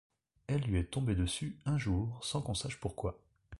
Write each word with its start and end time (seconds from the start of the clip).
Elle 0.47 0.61
lui 0.63 0.79
est 0.79 0.85
tombée 0.89 1.13
dessus 1.13 1.59
un 1.67 1.77
jour 1.77 2.19
sans 2.23 2.41
qu'on 2.41 2.55
sache 2.55 2.79
pourquoi. 2.79 3.19